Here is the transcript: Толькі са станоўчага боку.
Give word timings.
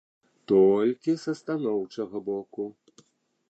Толькі 0.51 1.15
са 1.25 1.31
станоўчага 1.41 2.17
боку. 2.31 2.69